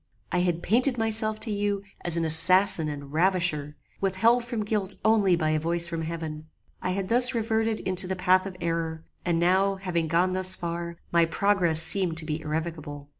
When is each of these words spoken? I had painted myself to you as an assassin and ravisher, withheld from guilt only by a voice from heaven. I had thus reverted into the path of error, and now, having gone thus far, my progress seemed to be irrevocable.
I 0.31 0.39
had 0.39 0.63
painted 0.63 0.97
myself 0.97 1.39
to 1.41 1.51
you 1.51 1.83
as 2.03 2.17
an 2.17 2.25
assassin 2.25 2.89
and 2.89 3.13
ravisher, 3.13 3.75
withheld 3.99 4.43
from 4.43 4.65
guilt 4.65 4.95
only 5.05 5.35
by 5.35 5.51
a 5.51 5.59
voice 5.59 5.87
from 5.87 6.01
heaven. 6.01 6.47
I 6.81 6.89
had 6.89 7.07
thus 7.07 7.35
reverted 7.35 7.81
into 7.81 8.07
the 8.07 8.15
path 8.15 8.47
of 8.47 8.57
error, 8.61 9.03
and 9.25 9.37
now, 9.39 9.75
having 9.75 10.07
gone 10.07 10.33
thus 10.33 10.55
far, 10.55 10.97
my 11.11 11.25
progress 11.25 11.83
seemed 11.83 12.17
to 12.17 12.25
be 12.25 12.41
irrevocable. 12.41 13.09